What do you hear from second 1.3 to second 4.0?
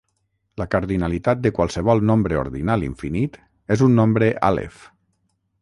de qualsevol nombre ordinal infinit és un